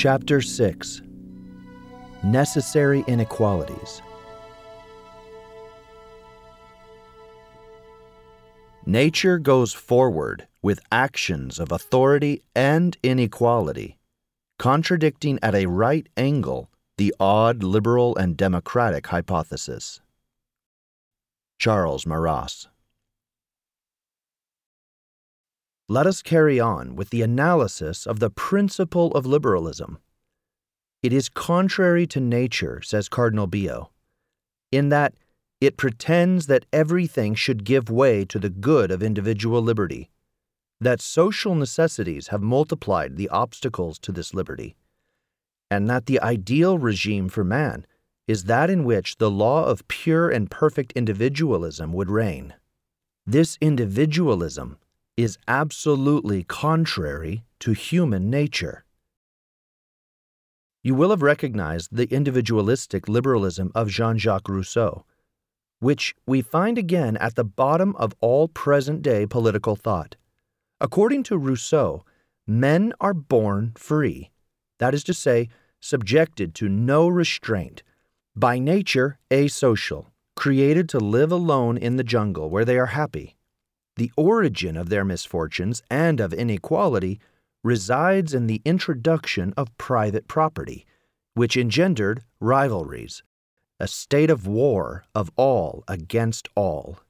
Chapter 0.00 0.40
6 0.40 1.02
Necessary 2.24 3.04
Inequalities. 3.06 4.00
Nature 8.86 9.38
goes 9.38 9.74
forward 9.74 10.48
with 10.62 10.80
actions 10.90 11.58
of 11.58 11.70
authority 11.70 12.42
and 12.54 12.96
inequality, 13.02 13.98
contradicting 14.58 15.38
at 15.42 15.54
a 15.54 15.66
right 15.66 16.08
angle 16.16 16.70
the 16.96 17.14
odd 17.20 17.62
liberal 17.62 18.16
and 18.16 18.38
democratic 18.38 19.08
hypothesis. 19.08 20.00
Charles 21.58 22.06
Maurras. 22.06 22.68
Let 25.90 26.06
us 26.06 26.22
carry 26.22 26.60
on 26.60 26.94
with 26.94 27.10
the 27.10 27.22
analysis 27.22 28.06
of 28.06 28.20
the 28.20 28.30
principle 28.30 29.10
of 29.10 29.26
liberalism. 29.26 29.98
It 31.02 31.12
is 31.12 31.28
contrary 31.28 32.06
to 32.06 32.20
nature, 32.20 32.80
says 32.80 33.08
Cardinal 33.08 33.48
Billot, 33.48 33.88
in 34.70 34.90
that 34.90 35.14
it 35.60 35.76
pretends 35.76 36.46
that 36.46 36.64
everything 36.72 37.34
should 37.34 37.64
give 37.64 37.90
way 37.90 38.24
to 38.26 38.38
the 38.38 38.50
good 38.50 38.92
of 38.92 39.02
individual 39.02 39.60
liberty, 39.60 40.12
that 40.80 41.00
social 41.00 41.56
necessities 41.56 42.28
have 42.28 42.40
multiplied 42.40 43.16
the 43.16 43.28
obstacles 43.30 43.98
to 43.98 44.12
this 44.12 44.32
liberty, 44.32 44.76
and 45.72 45.90
that 45.90 46.06
the 46.06 46.20
ideal 46.20 46.78
regime 46.78 47.28
for 47.28 47.42
man 47.42 47.84
is 48.28 48.44
that 48.44 48.70
in 48.70 48.84
which 48.84 49.16
the 49.16 49.28
law 49.28 49.64
of 49.64 49.88
pure 49.88 50.30
and 50.30 50.52
perfect 50.52 50.92
individualism 50.92 51.92
would 51.92 52.12
reign. 52.12 52.54
This 53.26 53.58
individualism 53.60 54.78
is 55.16 55.38
absolutely 55.48 56.44
contrary 56.44 57.44
to 57.60 57.72
human 57.72 58.30
nature. 58.30 58.84
You 60.82 60.94
will 60.94 61.10
have 61.10 61.22
recognized 61.22 61.90
the 61.92 62.06
individualistic 62.06 63.08
liberalism 63.08 63.70
of 63.74 63.88
Jean 63.88 64.16
Jacques 64.16 64.48
Rousseau, 64.48 65.04
which 65.78 66.14
we 66.26 66.40
find 66.40 66.78
again 66.78 67.16
at 67.18 67.34
the 67.34 67.44
bottom 67.44 67.94
of 67.96 68.14
all 68.20 68.48
present 68.48 69.02
day 69.02 69.26
political 69.26 69.76
thought. 69.76 70.16
According 70.80 71.24
to 71.24 71.36
Rousseau, 71.36 72.04
men 72.46 72.92
are 73.00 73.14
born 73.14 73.72
free, 73.76 74.30
that 74.78 74.94
is 74.94 75.04
to 75.04 75.14
say, 75.14 75.48
subjected 75.80 76.54
to 76.54 76.68
no 76.68 77.08
restraint, 77.08 77.82
by 78.34 78.58
nature 78.58 79.18
asocial, 79.30 80.06
created 80.36 80.88
to 80.88 80.98
live 80.98 81.32
alone 81.32 81.76
in 81.76 81.96
the 81.96 82.04
jungle 82.04 82.48
where 82.48 82.64
they 82.64 82.78
are 82.78 82.86
happy. 82.86 83.36
The 83.96 84.12
origin 84.16 84.76
of 84.76 84.88
their 84.88 85.04
misfortunes 85.04 85.82
and 85.90 86.20
of 86.20 86.32
inequality 86.32 87.20
resides 87.62 88.32
in 88.32 88.46
the 88.46 88.62
introduction 88.64 89.52
of 89.56 89.76
private 89.76 90.26
property, 90.28 90.86
which 91.34 91.56
engendered 91.56 92.22
rivalries, 92.40 93.22
a 93.78 93.86
state 93.86 94.30
of 94.30 94.46
war 94.46 95.04
of 95.14 95.30
all 95.36 95.84
against 95.88 96.48
all. 96.54 97.00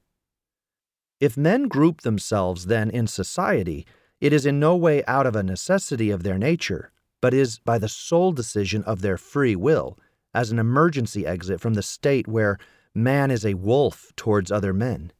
If 1.19 1.37
men 1.37 1.67
group 1.67 2.01
themselves 2.01 2.65
then 2.65 2.89
in 2.89 3.07
society, 3.07 3.85
it 4.19 4.33
is 4.33 4.45
in 4.45 4.59
no 4.59 4.75
way 4.75 5.03
out 5.05 5.25
of 5.27 5.35
a 5.35 5.43
necessity 5.43 6.09
of 6.09 6.23
their 6.23 6.37
nature, 6.37 6.91
but 7.21 7.33
is 7.33 7.59
by 7.59 7.77
the 7.77 7.87
sole 7.87 8.31
decision 8.31 8.83
of 8.83 9.01
their 9.01 9.17
free 9.17 9.55
will, 9.55 9.97
as 10.33 10.51
an 10.51 10.59
emergency 10.59 11.25
exit 11.25 11.61
from 11.61 11.75
the 11.75 11.83
state 11.83 12.27
where 12.27 12.57
man 12.95 13.31
is 13.31 13.45
a 13.45 13.53
wolf 13.53 14.11
towards 14.15 14.51
other 14.51 14.73
men. 14.73 15.11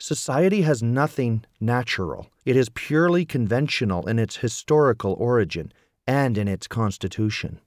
Society 0.00 0.62
has 0.62 0.82
nothing 0.82 1.44
natural. 1.60 2.28
It 2.46 2.56
is 2.56 2.70
purely 2.70 3.26
conventional 3.26 4.08
in 4.08 4.18
its 4.18 4.38
historical 4.38 5.12
origin 5.12 5.72
and 6.06 6.38
in 6.38 6.48
its 6.48 6.66
constitution. 6.66 7.60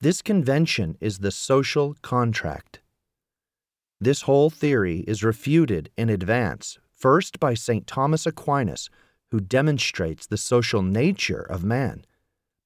This 0.00 0.20
convention 0.20 0.96
is 1.00 1.18
the 1.18 1.30
social 1.30 1.94
contract. 2.02 2.80
This 4.00 4.22
whole 4.22 4.50
theory 4.50 5.04
is 5.06 5.22
refuted 5.22 5.90
in 5.96 6.08
advance, 6.08 6.80
first 6.90 7.38
by 7.38 7.54
St. 7.54 7.86
Thomas 7.86 8.26
Aquinas, 8.26 8.90
who 9.30 9.40
demonstrates 9.40 10.26
the 10.26 10.38
social 10.38 10.82
nature 10.82 11.42
of 11.42 11.62
man, 11.62 12.04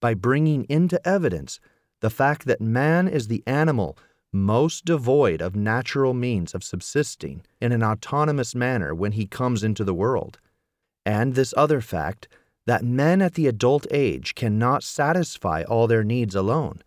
by 0.00 0.14
bringing 0.14 0.64
into 0.64 1.06
evidence 1.06 1.60
the 2.00 2.08
fact 2.08 2.46
that 2.46 2.60
man 2.60 3.06
is 3.06 3.28
the 3.28 3.42
animal 3.46 3.98
most 4.34 4.84
devoid 4.84 5.40
of 5.40 5.54
natural 5.54 6.12
means 6.12 6.54
of 6.54 6.64
subsisting 6.64 7.42
in 7.60 7.72
an 7.72 7.82
autonomous 7.82 8.54
manner 8.54 8.94
when 8.94 9.12
he 9.12 9.26
comes 9.26 9.62
into 9.62 9.84
the 9.84 9.94
world, 9.94 10.38
and 11.06 11.34
this 11.34 11.54
other 11.56 11.80
fact 11.80 12.28
that 12.66 12.82
men 12.82 13.22
at 13.22 13.34
the 13.34 13.46
adult 13.46 13.86
age 13.90 14.34
cannot 14.34 14.82
satisfy 14.82 15.62
all 15.62 15.86
their 15.86 16.04
needs 16.04 16.34
alone, 16.34 16.82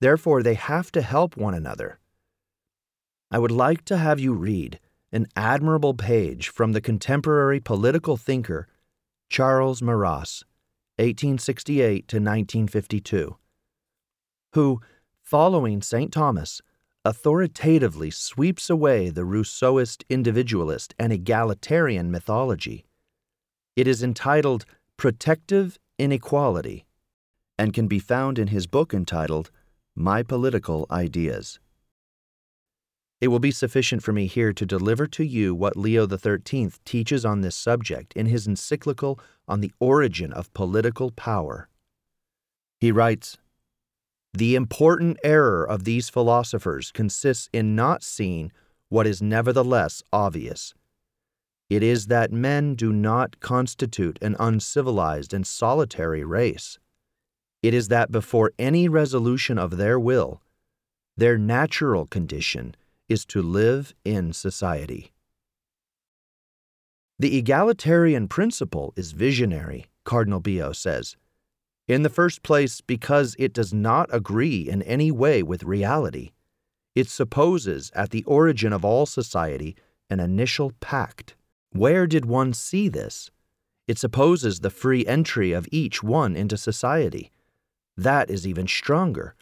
therefore, 0.00 0.42
they 0.42 0.54
have 0.54 0.92
to 0.92 1.02
help 1.02 1.36
one 1.36 1.54
another. 1.54 1.98
I 3.30 3.38
would 3.38 3.52
like 3.52 3.84
to 3.86 3.96
have 3.96 4.18
you 4.18 4.34
read 4.34 4.80
an 5.12 5.26
admirable 5.36 5.94
page 5.94 6.48
from 6.48 6.72
the 6.72 6.80
contemporary 6.80 7.60
political 7.60 8.16
thinker 8.16 8.68
Charles 9.28 9.80
Maurras, 9.80 10.44
1868 10.96 12.08
to 12.08 12.16
1952, 12.16 13.36
who, 14.54 14.80
following 15.22 15.80
St. 15.80 16.12
Thomas, 16.12 16.60
authoritatively 17.04 18.10
sweeps 18.10 18.68
away 18.68 19.08
the 19.08 19.24
Rousseauist 19.24 20.04
individualist 20.08 20.94
and 20.98 21.12
egalitarian 21.12 22.10
mythology. 22.10 22.84
It 23.76 23.86
is 23.86 24.02
entitled 24.02 24.66
Protective 24.96 25.78
Inequality 25.98 26.86
and 27.58 27.72
can 27.72 27.88
be 27.88 27.98
found 27.98 28.38
in 28.38 28.48
his 28.48 28.66
book 28.66 28.92
entitled 28.92 29.50
My 29.94 30.22
Political 30.22 30.86
Ideas. 30.90 31.58
It 33.20 33.28
will 33.28 33.38
be 33.38 33.50
sufficient 33.50 34.02
for 34.02 34.12
me 34.12 34.26
here 34.26 34.52
to 34.54 34.64
deliver 34.64 35.06
to 35.08 35.24
you 35.24 35.54
what 35.54 35.76
Leo 35.76 36.06
XIII 36.06 36.70
teaches 36.86 37.24
on 37.24 37.42
this 37.42 37.54
subject 37.54 38.14
in 38.14 38.26
his 38.26 38.46
encyclical 38.46 39.20
on 39.46 39.60
the 39.60 39.72
origin 39.78 40.32
of 40.32 40.52
political 40.54 41.10
power. 41.10 41.68
He 42.78 42.92
writes 42.92 43.36
the 44.32 44.54
important 44.54 45.18
error 45.24 45.64
of 45.64 45.84
these 45.84 46.08
philosophers 46.08 46.92
consists 46.92 47.48
in 47.52 47.74
not 47.74 48.02
seeing 48.02 48.52
what 48.88 49.06
is 49.06 49.20
nevertheless 49.22 50.02
obvious. 50.12 50.74
It 51.68 51.82
is 51.82 52.06
that 52.06 52.32
men 52.32 52.74
do 52.74 52.92
not 52.92 53.40
constitute 53.40 54.18
an 54.20 54.36
uncivilized 54.40 55.32
and 55.32 55.46
solitary 55.46 56.24
race. 56.24 56.78
It 57.62 57.74
is 57.74 57.88
that 57.88 58.10
before 58.10 58.52
any 58.58 58.88
resolution 58.88 59.58
of 59.58 59.76
their 59.76 59.98
will, 59.98 60.42
their 61.16 61.38
natural 61.38 62.06
condition 62.06 62.74
is 63.08 63.24
to 63.26 63.42
live 63.42 63.94
in 64.04 64.32
society. 64.32 65.12
The 67.18 67.36
egalitarian 67.36 68.28
principle 68.28 68.94
is 68.96 69.12
visionary, 69.12 69.86
Cardinal 70.04 70.40
Billot 70.40 70.74
says. 70.74 71.16
In 71.90 72.04
the 72.04 72.08
first 72.08 72.44
place, 72.44 72.80
because 72.80 73.34
it 73.36 73.52
does 73.52 73.74
not 73.74 74.08
agree 74.12 74.68
in 74.68 74.80
any 74.82 75.10
way 75.10 75.42
with 75.42 75.64
reality. 75.64 76.30
It 76.94 77.08
supposes 77.08 77.90
at 77.96 78.10
the 78.10 78.22
origin 78.28 78.72
of 78.72 78.84
all 78.84 79.06
society 79.06 79.74
an 80.08 80.20
initial 80.20 80.70
pact. 80.78 81.34
Where 81.72 82.06
did 82.06 82.26
one 82.26 82.52
see 82.52 82.88
this? 82.88 83.32
It 83.88 83.98
supposes 83.98 84.60
the 84.60 84.70
free 84.70 85.04
entry 85.04 85.50
of 85.50 85.66
each 85.72 86.00
one 86.00 86.36
into 86.36 86.56
society. 86.56 87.32
That 87.96 88.30
is 88.30 88.46
even 88.46 88.68
stronger. 88.68 89.34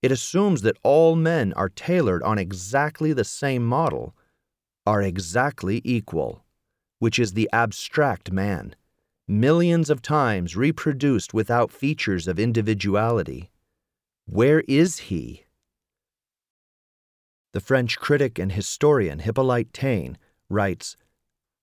It 0.00 0.12
assumes 0.12 0.62
that 0.62 0.78
all 0.84 1.16
men 1.16 1.52
are 1.54 1.68
tailored 1.68 2.22
on 2.22 2.38
exactly 2.38 3.12
the 3.12 3.24
same 3.24 3.66
model, 3.66 4.14
are 4.86 5.02
exactly 5.02 5.80
equal, 5.82 6.44
which 7.00 7.18
is 7.18 7.32
the 7.32 7.50
abstract 7.52 8.30
man 8.30 8.76
millions 9.28 9.90
of 9.90 10.00
times 10.00 10.56
reproduced 10.56 11.34
without 11.34 11.70
features 11.70 12.26
of 12.26 12.38
individuality. 12.38 13.50
Where 14.24 14.64
is 14.66 14.98
he? 14.98 15.44
The 17.52 17.60
French 17.60 17.98
critic 17.98 18.38
and 18.38 18.52
historian 18.52 19.18
Hippolyte 19.18 19.72
Taine 19.72 20.16
writes 20.48 20.96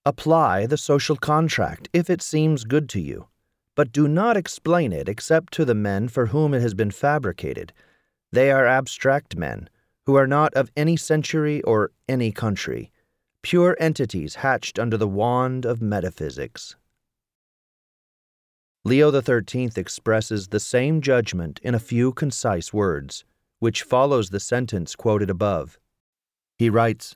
Apply 0.06 0.68
the 0.68 0.78
social 0.78 1.16
contract 1.16 1.90
if 1.92 2.10
it 2.10 2.22
seems 2.22 2.64
good 2.64 2.88
to 2.90 3.02
you, 3.02 3.28
but 3.74 3.92
do 3.92 4.08
not 4.08 4.38
explain 4.38 4.94
it 4.94 5.10
except 5.10 5.52
to 5.54 5.66
the 5.66 5.74
men 5.74 6.08
for 6.08 6.28
whom 6.28 6.54
it 6.54 6.62
has 6.62 6.76
been 6.76 6.92
fabricated. 6.92 7.74
They 8.32 8.52
are 8.52 8.68
abstract 8.68 9.36
men, 9.36 9.70
who 10.06 10.16
are 10.16 10.28
not 10.28 10.54
of 10.54 10.72
any 10.78 10.98
century 10.98 11.62
or 11.64 11.92
any 12.08 12.32
country, 12.32 12.92
pure 13.42 13.76
entities 13.80 14.36
hatched 14.36 14.78
under 14.78 14.98
the 14.98 15.08
wand 15.08 15.66
of 15.66 15.82
metaphysics. 15.82 16.76
Leo 18.88 19.12
XIII 19.12 19.72
expresses 19.78 20.50
the 20.50 20.60
same 20.60 21.02
judgment 21.02 21.60
in 21.64 21.74
a 21.74 21.80
few 21.80 22.14
concise 22.14 22.72
words, 22.72 23.26
which 23.58 23.82
follows 23.82 24.30
the 24.30 24.40
sentence 24.40 24.96
quoted 24.96 25.28
above. 25.28 25.80
He 26.60 26.70
writes, 26.70 27.16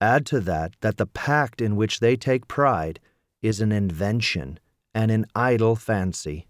Add 0.00 0.26
to 0.26 0.40
that 0.40 0.74
that 0.80 0.96
the 0.96 1.06
pact 1.06 1.60
in 1.60 1.76
which 1.76 2.00
they 2.00 2.16
take 2.16 2.48
pride 2.48 2.98
is 3.40 3.60
an 3.60 3.70
invention 3.70 4.58
and 4.92 5.12
an 5.12 5.26
idle 5.36 5.76
fancy. 5.76 6.48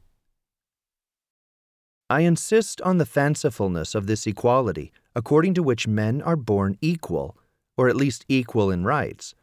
I 2.08 2.20
insist 2.20 2.80
on 2.80 2.96
the 2.96 3.04
fancifulness 3.04 3.94
of 3.94 4.06
this 4.06 4.26
equality, 4.26 4.90
according 5.14 5.52
to 5.54 5.62
which 5.62 5.86
men 5.86 6.22
are 6.22 6.36
born 6.36 6.78
equal, 6.80 7.36
or 7.76 7.90
at 7.90 7.96
least 7.96 8.24
equal 8.30 8.70
in 8.70 8.84
rights. 8.84 9.34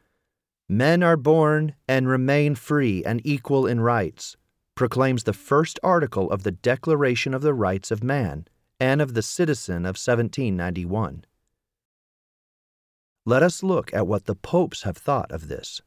Men 0.68 1.04
are 1.04 1.18
born 1.18 1.76
and 1.88 2.08
remain 2.08 2.56
free 2.56 3.04
and 3.06 3.22
equal 3.24 3.68
in 3.68 3.80
rights, 3.80 4.38
proclaims 4.82 5.26
the 5.26 5.32
first 5.32 5.80
article 5.84 6.32
of 6.32 6.42
the 6.42 6.50
Declaration 6.50 7.36
of 7.36 7.44
the 7.44 7.54
Rights 7.54 7.92
of 7.92 8.04
Man 8.04 8.48
and 8.80 9.00
of 9.00 9.14
the 9.14 9.22
Citizen 9.22 9.86
of 9.86 9.94
1791. 9.96 11.24
Let 13.24 13.44
us 13.44 13.62
look 13.62 13.94
at 13.94 14.08
what 14.08 14.26
the 14.26 14.34
popes 14.34 14.82
have 14.82 14.98
thought 14.98 15.32
of 15.32 15.50
this. 15.50 15.84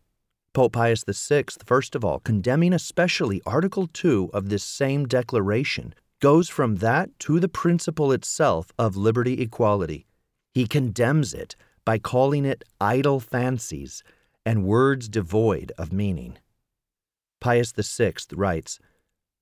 Pope 0.52 0.74
Pius 0.74 1.02
VI, 1.08 1.46
first 1.66 1.96
of 1.96 2.04
all, 2.04 2.20
condemning 2.20 2.72
especially 2.72 3.42
Article 3.44 3.88
2 3.92 4.30
of 4.32 4.48
this 4.48 4.62
same 4.62 5.06
declaration, 5.06 5.92
goes 6.20 6.48
from 6.48 6.76
that 6.76 7.10
to 7.18 7.40
the 7.40 7.48
principle 7.48 8.12
itself 8.12 8.70
of 8.78 8.96
liberty 8.96 9.42
equality. 9.42 10.06
He 10.52 10.68
condemns 10.68 11.34
it 11.34 11.56
by 11.84 11.98
calling 11.98 12.44
it 12.44 12.62
idle 12.80 13.18
fancies 13.18 14.04
and 14.46 14.64
words 14.64 15.08
devoid 15.08 15.72
of 15.76 15.92
meaning. 15.92 16.38
Pius 17.44 17.72
VI 17.72 18.14
writes, 18.32 18.78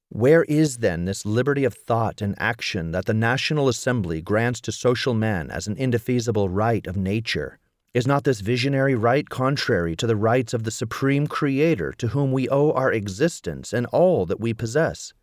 Where 0.08 0.42
is 0.42 0.78
then 0.78 1.04
this 1.04 1.24
liberty 1.24 1.62
of 1.62 1.72
thought 1.72 2.20
and 2.20 2.34
action 2.36 2.90
that 2.90 3.06
the 3.06 3.14
National 3.14 3.68
Assembly 3.68 4.20
grants 4.20 4.60
to 4.62 4.72
social 4.72 5.14
man 5.14 5.52
as 5.52 5.68
an 5.68 5.76
indefeasible 5.76 6.48
right 6.48 6.84
of 6.88 6.96
nature? 6.96 7.60
Is 7.94 8.04
not 8.04 8.24
this 8.24 8.40
visionary 8.40 8.96
right 8.96 9.28
contrary 9.28 9.94
to 9.94 10.08
the 10.08 10.16
rights 10.16 10.52
of 10.52 10.64
the 10.64 10.72
Supreme 10.72 11.28
Creator 11.28 11.92
to 11.98 12.08
whom 12.08 12.32
we 12.32 12.48
owe 12.48 12.72
our 12.72 12.92
existence 12.92 13.72
and 13.72 13.86
all 13.92 14.26
that 14.26 14.40
we 14.40 14.52
possess? 14.52 15.14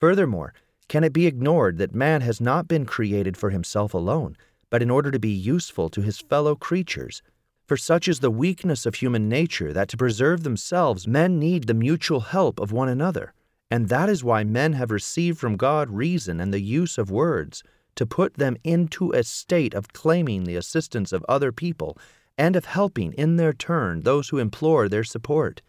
Furthermore, 0.00 0.54
can 0.88 1.04
it 1.04 1.12
be 1.12 1.26
ignored 1.26 1.76
that 1.76 1.94
man 1.94 2.22
has 2.22 2.40
not 2.40 2.66
been 2.66 2.86
created 2.86 3.36
for 3.36 3.50
himself 3.50 3.92
alone, 3.92 4.38
but 4.70 4.80
in 4.80 4.90
order 4.90 5.10
to 5.10 5.18
be 5.18 5.28
useful 5.28 5.90
to 5.90 6.00
his 6.00 6.18
fellow 6.18 6.54
creatures? 6.54 7.20
For 7.66 7.76
such 7.76 8.06
is 8.06 8.20
the 8.20 8.30
weakness 8.30 8.86
of 8.86 8.94
human 8.94 9.28
nature 9.28 9.72
that 9.72 9.88
to 9.88 9.96
preserve 9.96 10.44
themselves 10.44 11.08
men 11.08 11.38
need 11.38 11.66
the 11.66 11.74
mutual 11.74 12.20
help 12.20 12.60
of 12.60 12.70
one 12.70 12.88
another. 12.88 13.34
And 13.70 13.88
that 13.88 14.08
is 14.08 14.22
why 14.22 14.44
men 14.44 14.74
have 14.74 14.92
received 14.92 15.38
from 15.38 15.56
God 15.56 15.90
reason 15.90 16.40
and 16.40 16.54
the 16.54 16.60
use 16.60 16.96
of 16.96 17.10
words, 17.10 17.64
to 17.96 18.06
put 18.06 18.34
them 18.34 18.56
into 18.62 19.10
a 19.10 19.24
state 19.24 19.74
of 19.74 19.92
claiming 19.92 20.44
the 20.44 20.54
assistance 20.54 21.12
of 21.12 21.24
other 21.28 21.50
people 21.50 21.98
and 22.38 22.54
of 22.54 22.66
helping 22.66 23.12
in 23.14 23.36
their 23.36 23.52
turn 23.52 24.02
those 24.02 24.28
who 24.28 24.38
implore 24.38 24.88
their 24.88 25.02
support. 25.02 25.62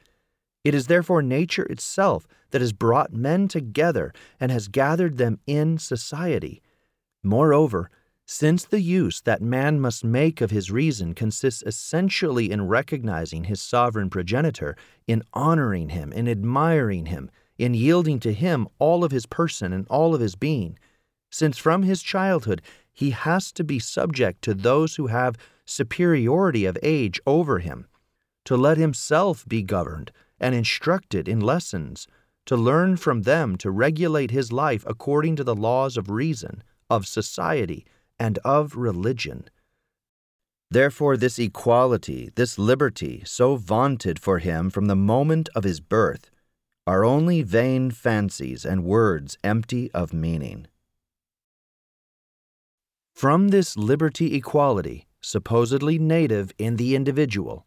It 0.63 0.75
is 0.75 0.87
therefore 0.87 1.23
nature 1.23 1.63
itself 1.63 2.27
that 2.51 2.61
has 2.61 2.73
brought 2.73 3.13
men 3.13 3.47
together 3.47 4.13
and 4.39 4.51
has 4.51 4.67
gathered 4.67 5.17
them 5.17 5.39
in 5.47 5.77
society. 5.77 6.61
Moreover, 7.23 7.89
since 8.29 8.65
the 8.65 8.81
use 8.81 9.21
that 9.21 9.41
man 9.41 9.79
must 9.79 10.03
make 10.03 10.41
of 10.41 10.51
his 10.51 10.69
reason 10.69 11.15
consists 11.15 11.63
essentially 11.65 12.51
in 12.51 12.67
recognizing 12.67 13.45
his 13.45 13.61
sovereign 13.61 14.09
progenitor, 14.09 14.75
in 15.07 15.23
honoring 15.33 15.89
him, 15.89 16.11
in 16.11 16.27
admiring 16.27 17.05
him, 17.05 17.31
in 17.57 17.73
yielding 17.73 18.19
to 18.19 18.33
him 18.33 18.67
all 18.79 19.05
of 19.05 19.11
his 19.11 19.25
person 19.25 19.71
and 19.71 19.87
all 19.89 20.13
of 20.13 20.19
his 20.19 20.35
being, 20.35 20.77
since 21.31 21.57
from 21.57 21.83
his 21.83 22.03
childhood 22.03 22.61
he 22.93 23.11
has 23.11 23.49
to 23.53 23.63
be 23.63 23.79
subject 23.79 24.41
to 24.41 24.53
those 24.53 24.97
who 24.97 25.07
have 25.07 25.37
superiority 25.65 26.65
of 26.65 26.77
age 26.83 27.21
over 27.25 27.59
him, 27.59 27.87
to 28.43 28.57
let 28.57 28.77
himself 28.77 29.45
be 29.47 29.63
governed 29.63 30.11
and 30.37 30.53
instructed 30.53 31.29
in 31.29 31.39
lessons, 31.39 32.07
to 32.45 32.57
learn 32.57 32.97
from 32.97 33.21
them 33.21 33.55
to 33.55 33.71
regulate 33.71 34.31
his 34.31 34.51
life 34.51 34.83
according 34.85 35.37
to 35.37 35.45
the 35.45 35.55
laws 35.55 35.95
of 35.95 36.09
reason, 36.09 36.61
of 36.89 37.07
society, 37.07 37.85
and 38.19 38.39
of 38.39 38.75
religion. 38.75 39.49
Therefore, 40.69 41.15
this 41.15 41.39
equality, 41.39 42.31
this 42.35 42.59
liberty, 42.59 43.23
so 43.25 43.55
vaunted 43.55 44.19
for 44.19 44.39
him 44.39 44.69
from 44.69 44.87
the 44.87 44.95
moment 44.95 45.49
of 45.55 45.63
his 45.63 45.79
birth, 45.79 46.29
are 46.85 47.05
only 47.05 47.41
vain 47.41 47.91
fancies 47.91 48.65
and 48.65 48.83
words 48.83 49.37
empty 49.43 49.91
of 49.91 50.13
meaning. 50.13 50.67
From 53.13 53.49
this 53.49 53.75
liberty 53.75 54.35
equality, 54.35 55.07
supposedly 55.21 55.97
native 55.97 56.51
in 56.57 56.75
the 56.75 56.95
individual, 56.95 57.65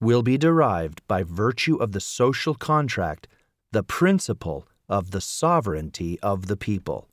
will 0.00 0.22
be 0.22 0.38
derived 0.38 1.06
by 1.06 1.22
virtue 1.22 1.76
of 1.76 1.92
the 1.92 2.00
social 2.00 2.54
contract 2.54 3.28
the 3.72 3.82
principle 3.82 4.66
of 4.88 5.10
the 5.10 5.20
sovereignty 5.20 6.18
of 6.20 6.46
the 6.46 6.56
people. 6.56 7.08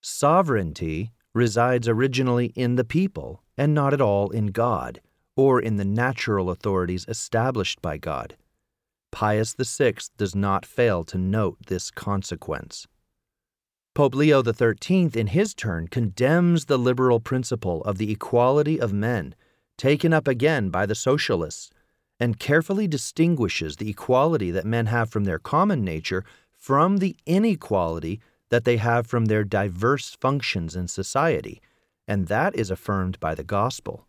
Sovereignty 0.00 1.12
resides 1.34 1.88
originally 1.88 2.46
in 2.56 2.76
the 2.76 2.84
people 2.84 3.42
and 3.56 3.74
not 3.74 3.92
at 3.92 4.00
all 4.00 4.30
in 4.30 4.48
God 4.48 5.00
or 5.36 5.60
in 5.60 5.76
the 5.76 5.84
natural 5.84 6.50
authorities 6.50 7.06
established 7.08 7.80
by 7.80 7.96
God. 7.96 8.36
Pius 9.10 9.54
VI 9.54 9.94
does 10.16 10.34
not 10.34 10.66
fail 10.66 11.04
to 11.04 11.18
note 11.18 11.58
this 11.66 11.90
consequence. 11.90 12.86
Pope 13.94 14.14
Leo 14.14 14.42
XIII, 14.42 15.10
in 15.14 15.28
his 15.28 15.52
turn, 15.54 15.88
condemns 15.88 16.66
the 16.66 16.78
liberal 16.78 17.18
principle 17.18 17.82
of 17.82 17.98
the 17.98 18.12
equality 18.12 18.80
of 18.80 18.92
men, 18.92 19.34
taken 19.76 20.12
up 20.12 20.28
again 20.28 20.70
by 20.70 20.86
the 20.86 20.94
socialists, 20.94 21.70
and 22.20 22.38
carefully 22.38 22.86
distinguishes 22.86 23.76
the 23.76 23.90
equality 23.90 24.50
that 24.50 24.64
men 24.64 24.86
have 24.86 25.10
from 25.10 25.24
their 25.24 25.38
common 25.38 25.84
nature 25.84 26.24
from 26.52 26.98
the 26.98 27.16
inequality 27.26 28.20
that 28.50 28.64
they 28.64 28.76
have 28.76 29.06
from 29.06 29.26
their 29.26 29.44
diverse 29.44 30.16
functions 30.20 30.76
in 30.76 30.88
society, 30.88 31.60
and 32.06 32.26
that 32.28 32.54
is 32.54 32.70
affirmed 32.70 33.18
by 33.20 33.34
the 33.34 33.44
gospel. 33.44 34.06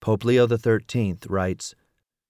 Pope 0.00 0.24
Leo 0.24 0.46
XIII 0.46 1.18
writes 1.28 1.74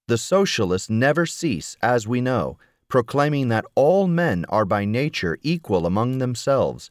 The 0.07 0.19
socialists 0.19 0.91
never 0.91 1.27
cease, 1.27 1.77
as 1.83 2.09
we 2.09 2.21
know, 2.21 2.59
proclaiming 2.89 3.49
that 3.49 3.67
all 3.75 4.07
men 4.07 4.47
are 4.49 4.65
by 4.65 4.85
nature 4.85 5.39
equal 5.43 5.87
among 5.87 6.19
themselves, 6.19 6.89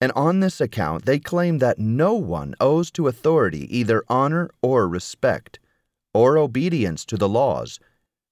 and 0.00 0.12
on 0.12 0.40
this 0.40 0.60
account 0.60 1.04
they 1.04 1.18
claim 1.18 1.58
that 1.58 1.78
no 1.78 2.14
one 2.14 2.54
owes 2.60 2.90
to 2.92 3.08
authority 3.08 3.66
either 3.76 4.04
honor 4.08 4.48
or 4.62 4.88
respect 4.88 5.58
or 6.14 6.38
obedience 6.38 7.04
to 7.04 7.16
the 7.16 7.28
laws, 7.28 7.80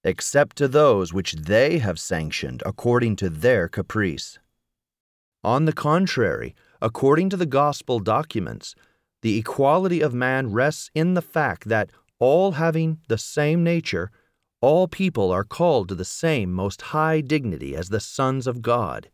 except 0.05 0.57
to 0.57 0.69
those 0.69 1.13
which 1.13 1.33
they 1.33 1.79
have 1.79 1.99
sanctioned 1.99 2.63
according 2.65 3.17
to 3.17 3.29
their 3.29 3.69
caprice. 3.69 4.39
On 5.45 5.65
the 5.65 5.73
contrary, 5.73 6.55
according 6.83 7.31
to 7.31 7.37
the 7.37 7.47
gospel 7.47 8.01
documents, 8.01 8.75
the 9.23 9.39
equality 9.39 10.01
of 10.01 10.15
man 10.15 10.53
rests 10.53 10.91
in 10.95 11.15
the 11.15 11.23
fact 11.23 11.69
that, 11.69 11.91
all 12.19 12.53
having 12.53 12.99
the 13.09 13.19
same 13.19 13.63
nature, 13.63 14.11
all 14.61 14.89
people 14.89 15.31
are 15.31 15.45
called 15.45 15.89
to 15.89 15.95
the 15.95 16.05
same 16.05 16.53
most 16.53 16.83
high 16.83 17.21
dignity 17.21 17.77
as 17.77 17.89
the 17.89 18.01
sons 18.01 18.47
of 18.47 18.63
God, 18.63 19.09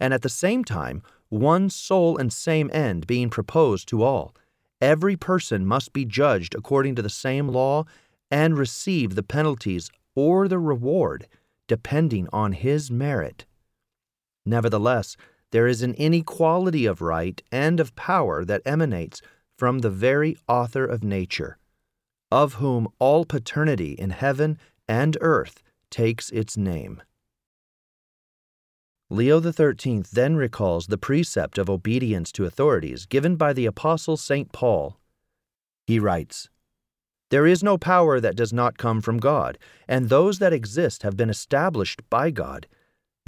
and 0.00 0.14
at 0.14 0.22
the 0.22 0.28
same 0.28 0.64
time, 0.64 1.02
one 1.28 1.68
sole 1.68 2.16
and 2.16 2.32
same 2.32 2.70
end 2.72 3.06
being 3.06 3.28
proposed 3.28 3.88
to 3.88 4.02
all 4.02 4.34
every 4.80 5.16
person 5.16 5.66
must 5.66 5.92
be 5.92 6.04
judged 6.04 6.54
according 6.54 6.94
to 6.94 7.02
the 7.02 7.10
same 7.10 7.48
law 7.48 7.84
and 8.30 8.56
receive 8.56 9.14
the 9.14 9.22
penalties 9.22 9.90
or 10.14 10.48
the 10.48 10.58
reward 10.58 11.26
depending 11.66 12.28
on 12.32 12.52
his 12.52 12.90
merit. 12.90 13.44
Nevertheless, 14.46 15.16
there 15.50 15.66
is 15.66 15.82
an 15.82 15.94
inequality 15.94 16.84
of 16.86 17.00
right 17.00 17.42
and 17.50 17.80
of 17.80 17.96
power 17.96 18.44
that 18.44 18.62
emanates 18.66 19.22
from 19.56 19.80
the 19.80 19.90
very 19.90 20.36
author 20.46 20.84
of 20.84 21.02
nature, 21.02 21.58
of 22.30 22.54
whom 22.54 22.88
all 22.98 23.24
paternity 23.24 23.92
in 23.92 24.10
heaven 24.10 24.58
and 24.88 25.16
earth 25.20 25.62
takes 25.90 26.30
its 26.30 26.56
name. 26.56 27.02
Leo 29.10 29.40
XIII 29.40 30.02
then 30.12 30.36
recalls 30.36 30.86
the 30.86 30.98
precept 30.98 31.56
of 31.56 31.70
obedience 31.70 32.30
to 32.32 32.44
authorities 32.44 33.06
given 33.06 33.36
by 33.36 33.54
the 33.54 33.64
Apostle 33.64 34.18
St. 34.18 34.52
Paul. 34.52 34.98
He 35.86 35.98
writes, 35.98 36.50
There 37.30 37.46
is 37.46 37.62
no 37.62 37.78
power 37.78 38.20
that 38.20 38.36
does 38.36 38.52
not 38.52 38.76
come 38.76 39.00
from 39.00 39.16
God, 39.16 39.56
and 39.88 40.08
those 40.08 40.40
that 40.40 40.52
exist 40.52 41.04
have 41.04 41.16
been 41.16 41.30
established 41.30 42.02
by 42.10 42.30
God. 42.30 42.66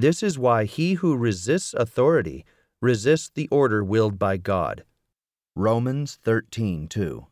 This 0.00 0.22
is 0.22 0.38
why 0.38 0.64
he 0.64 0.94
who 0.94 1.14
resists 1.14 1.74
authority 1.74 2.46
resists 2.80 3.28
the 3.28 3.48
order 3.48 3.84
willed 3.84 4.18
by 4.18 4.38
God. 4.38 4.82
Romans 5.54 6.18
13:2. 6.24 7.26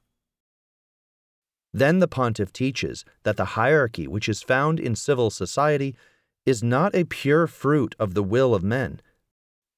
Then 1.72 2.00
the 2.00 2.06
pontiff 2.06 2.52
teaches 2.52 3.06
that 3.22 3.38
the 3.38 3.56
hierarchy 3.56 4.06
which 4.06 4.28
is 4.28 4.42
found 4.42 4.78
in 4.78 4.96
civil 4.96 5.30
society 5.30 5.96
is 6.44 6.62
not 6.62 6.94
a 6.94 7.04
pure 7.04 7.46
fruit 7.46 7.96
of 7.98 8.12
the 8.12 8.22
will 8.22 8.54
of 8.54 8.62
men, 8.62 9.00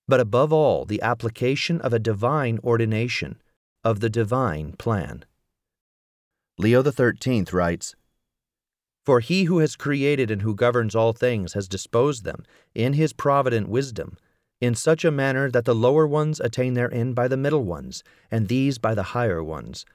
but 0.08 0.18
above 0.18 0.52
all 0.52 0.84
the 0.84 1.00
application 1.00 1.80
of 1.82 1.92
a 1.92 2.00
divine 2.00 2.58
ordination, 2.64 3.40
of 3.84 4.00
the 4.00 4.10
divine 4.10 4.72
plan. 4.72 5.24
Leo 6.58 6.82
XIII 6.82 7.44
writes, 7.52 7.94
For 9.04 9.20
he 9.20 9.44
who 9.44 9.58
has 9.58 9.76
created 9.76 10.30
and 10.30 10.42
who 10.42 10.54
governs 10.54 10.94
all 10.94 11.12
things 11.12 11.54
has 11.54 11.68
disposed 11.68 12.24
them, 12.24 12.44
in 12.74 12.92
his 12.92 13.12
provident 13.12 13.68
wisdom, 13.68 14.16
in 14.60 14.74
such 14.74 15.04
a 15.04 15.10
manner 15.10 15.50
that 15.50 15.64
the 15.64 15.74
lower 15.74 16.06
ones 16.06 16.38
attain 16.38 16.74
their 16.74 16.92
end 16.92 17.14
by 17.14 17.26
the 17.26 17.36
middle 17.36 17.64
ones, 17.64 18.04
and 18.30 18.48
these 18.48 18.78
by 18.78 18.94
the 18.94 19.02
higher 19.14 19.42
ones. 19.42 19.86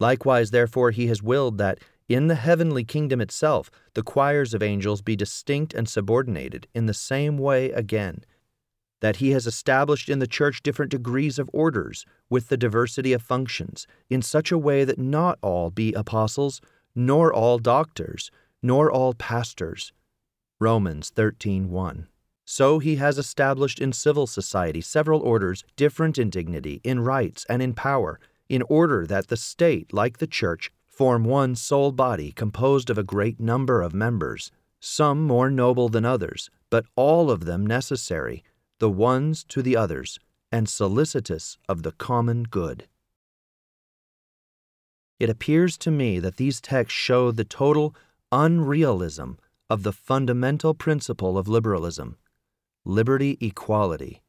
Likewise, 0.00 0.50
therefore, 0.50 0.90
he 0.90 1.06
has 1.06 1.22
willed 1.22 1.58
that 1.58 1.78
in 2.08 2.26
the 2.26 2.34
heavenly 2.34 2.84
kingdom 2.84 3.20
itself 3.20 3.70
the 3.94 4.02
choirs 4.02 4.54
of 4.54 4.62
angels 4.62 5.02
be 5.02 5.14
distinct 5.14 5.74
and 5.74 5.88
subordinated 5.88 6.66
in 6.74 6.86
the 6.86 6.94
same 6.94 7.38
way 7.38 7.70
again. 7.70 8.24
That 9.00 9.16
he 9.16 9.30
has 9.30 9.46
established 9.46 10.08
in 10.08 10.18
the 10.18 10.26
church 10.26 10.62
different 10.62 10.90
degrees 10.90 11.38
of 11.38 11.50
orders, 11.52 12.04
with 12.28 12.48
the 12.48 12.56
diversity 12.56 13.12
of 13.12 13.22
functions, 13.22 13.86
in 14.10 14.22
such 14.22 14.50
a 14.50 14.58
way 14.58 14.84
that 14.84 14.98
not 14.98 15.38
all 15.42 15.70
be 15.70 15.92
apostles, 15.92 16.60
nor 16.94 17.32
all 17.32 17.58
doctors, 17.58 18.30
nor 18.62 18.90
all 18.90 19.14
pastors. 19.14 19.92
Romans 20.60 21.10
13:1. 21.10 22.08
So 22.44 22.78
he 22.78 22.96
has 22.96 23.18
established 23.18 23.78
in 23.78 23.92
civil 23.92 24.26
society 24.26 24.80
several 24.80 25.20
orders 25.20 25.64
different 25.76 26.18
in 26.18 26.30
dignity, 26.30 26.80
in 26.82 27.00
rights, 27.00 27.44
and 27.48 27.60
in 27.62 27.74
power, 27.74 28.18
in 28.48 28.62
order 28.62 29.06
that 29.06 29.28
the 29.28 29.36
state, 29.36 29.92
like 29.92 30.18
the 30.18 30.26
church, 30.26 30.72
form 30.86 31.24
one 31.24 31.54
sole 31.54 31.92
body 31.92 32.32
composed 32.32 32.90
of 32.90 32.98
a 32.98 33.02
great 33.04 33.38
number 33.38 33.82
of 33.82 33.94
members, 33.94 34.50
some 34.80 35.22
more 35.22 35.50
noble 35.50 35.88
than 35.88 36.04
others, 36.04 36.50
but 36.70 36.86
all 36.96 37.30
of 37.30 37.44
them 37.44 37.66
necessary, 37.66 38.42
the 38.78 38.90
ones 38.90 39.44
to 39.44 39.62
the 39.62 39.76
others, 39.76 40.18
and 40.50 40.68
solicitous 40.68 41.58
of 41.68 41.82
the 41.82 41.92
common 41.92 42.44
good. 42.44 42.88
It 45.18 45.28
appears 45.28 45.76
to 45.78 45.90
me 45.90 46.18
that 46.20 46.36
these 46.36 46.60
texts 46.60 46.98
show 46.98 47.30
the 47.30 47.44
total 47.44 47.94
unrealism 48.32 49.38
of 49.70 49.82
the 49.82 49.92
fundamental 49.92 50.74
principle 50.74 51.38
of 51.38 51.48
liberalism 51.48 52.16
liberty 52.84 53.36
equality. 53.42 54.22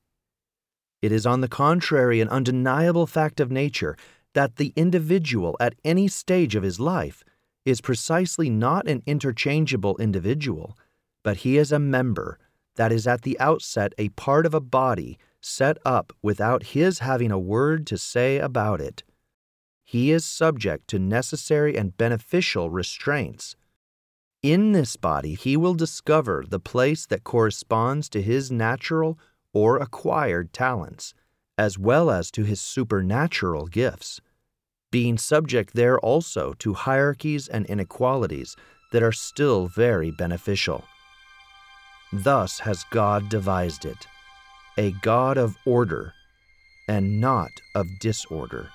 It 1.02 1.14
is, 1.14 1.26
on 1.26 1.40
the 1.40 1.48
contrary, 1.48 2.20
an 2.20 2.28
undeniable 2.28 3.08
fact 3.08 3.40
of 3.40 3.50
nature 3.50 3.96
that 4.34 4.58
the 4.58 4.74
individual 4.76 5.56
at 5.62 5.76
any 5.86 6.10
stage 6.10 6.56
of 6.56 6.64
his 6.64 6.78
life 6.78 7.24
is 7.66 7.80
precisely 7.80 8.50
not 8.50 8.88
an 8.88 9.02
interchangeable 9.06 9.96
individual, 9.98 10.78
but 11.24 11.38
he 11.38 11.58
is 11.58 11.72
a 11.72 11.80
member, 11.80 12.38
that 12.76 12.92
is 12.92 13.08
at 13.08 13.22
the 13.22 13.40
outset 13.40 13.94
a 13.98 14.10
part 14.10 14.46
of 14.46 14.54
a 14.54 14.62
body 14.62 15.18
set 15.42 15.78
up 15.86 16.14
without 16.22 16.64
his 16.64 17.00
having 17.00 17.32
a 17.32 17.40
word 17.40 17.88
to 17.88 17.98
say 17.98 18.40
about 18.40 18.82
it. 18.82 19.04
He 19.86 20.12
is 20.12 20.26
subject 20.26 20.88
to 20.90 21.00
necessary 21.00 21.78
and 21.78 21.98
beneficial 21.98 22.70
restraints 22.70 23.56
in 24.42 24.72
this 24.72 24.96
body, 24.96 25.34
he 25.36 25.58
will 25.58 25.74
discover 25.74 26.46
the 26.48 26.60
place 26.60 27.06
that 27.08 27.24
corresponds 27.24 28.08
to 28.10 28.22
his 28.22 28.50
natural 28.52 29.20
or 29.54 29.78
acquired 29.78 30.54
talents, 30.54 31.14
as 31.58 31.78
well 31.78 32.10
as 32.10 32.32
to 32.32 32.44
his 32.44 32.62
supernatural 32.62 33.68
gifts, 33.68 34.22
being 34.92 35.18
subject 35.18 35.74
there 35.74 36.00
also 36.00 36.54
to 36.54 36.74
hierarchies 36.74 37.48
and 37.48 37.66
inequalities 37.66 38.56
that 38.92 39.04
are 39.04 39.12
still 39.12 39.68
very 39.68 40.12
beneficial. 40.12 40.86
Thus 42.14 42.60
has 42.60 42.86
God 42.92 43.30
devised 43.30 43.86
it, 43.86 44.08
a 44.78 44.92
God 45.02 45.38
of 45.38 45.58
order 45.66 46.14
and 46.88 47.20
not 47.20 47.52
of 47.76 47.88
disorder. 48.00 48.70